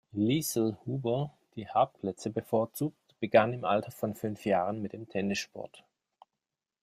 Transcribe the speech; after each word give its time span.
Liezel 0.13 0.77
Huber, 0.83 1.31
die 1.55 1.67
Hartplätze 1.69 2.31
bevorzugt, 2.31 3.13
begann 3.19 3.53
im 3.53 3.63
Alter 3.65 3.91
von 3.91 4.15
fünf 4.15 4.45
Jahren 4.47 4.81
mit 4.81 4.93
dem 4.93 5.07
Tennissport. 5.07 5.83